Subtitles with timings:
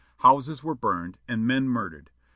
[0.17, 2.09] Houses were burned, and men murdered.